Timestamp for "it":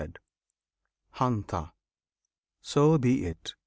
3.27-3.53